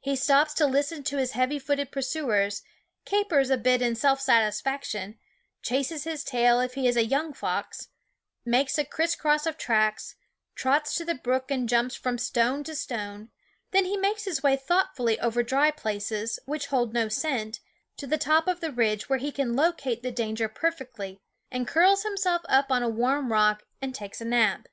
He 0.00 0.16
stops 0.16 0.54
to 0.54 0.66
listen 0.66 1.02
to 1.02 1.18
his 1.18 1.32
heavy 1.32 1.58
footed 1.58 1.92
pursuers, 1.92 2.62
capers 3.04 3.50
a 3.50 3.58
bit 3.58 3.82
in 3.82 3.96
self 3.96 4.18
satisfaction, 4.18 5.18
chases 5.60 6.04
his 6.04 6.24
tail 6.24 6.58
if 6.58 6.72
he 6.72 6.88
is 6.88 6.96
a 6.96 7.04
young 7.04 7.34
fox, 7.34 7.88
makes 8.46 8.78
a 8.78 8.84
crisscross 8.86 9.44
of 9.44 9.58
tracks, 9.58 10.14
trots 10.54 10.94
to 10.94 11.04
the 11.04 11.16
brook 11.16 11.50
and 11.50 11.68
jumps 11.68 11.94
from 11.94 12.16
stone 12.16 12.64
to 12.64 12.74
stone; 12.74 13.30
then 13.72 13.84
he 13.84 13.98
makes 13.98 14.24
his 14.24 14.42
way 14.42 14.56
thoughtfully 14.56 15.20
over 15.20 15.42
dry 15.42 15.70
places, 15.70 16.38
which 16.46 16.68
hold 16.68 16.94
no 16.94 17.10
scent, 17.10 17.60
to 17.98 18.06
the 18.06 18.16
top 18.16 18.46
of 18.48 18.60
the 18.60 18.72
ridge, 18.72 19.10
where 19.10 19.18
he 19.18 19.30
can 19.30 19.54
locate 19.54 20.02
the 20.02 20.10
danger 20.10 20.48
perfectly, 20.48 21.20
and 21.50 21.68
curls 21.68 22.04
himself 22.04 22.40
up 22.48 22.72
on 22.72 22.82
a 22.82 22.88
warm 22.88 23.30
rock 23.30 23.64
and 23.82 23.94
takes 23.94 24.22
a 24.22 24.24
nap. 24.24 24.68